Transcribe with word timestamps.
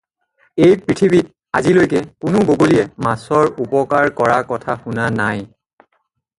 এই 0.67 0.77
পৃথিৱীত 0.85 1.29
আজিলৈকে 1.59 2.01
কোনাে 2.25 2.43
বগলীয়ে 2.49 2.87
মাছৰ 3.09 3.53
উপকাৰ 3.67 4.13
কৰা 4.23 4.41
কথা 4.55 4.81
শুনা 4.83 5.09
নাই। 5.23 5.49